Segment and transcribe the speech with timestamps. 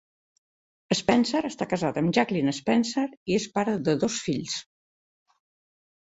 [0.99, 3.03] Spencer està casat amb Jacklyn Spencer
[3.33, 4.57] i és pare de dos fills.